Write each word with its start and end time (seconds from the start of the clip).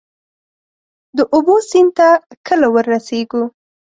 د 1.17 1.19
اوبو، 1.33 1.55
سیند 1.69 1.91
ته 1.97 2.09
کله 2.47 2.67
ورسیږو؟ 2.75 3.43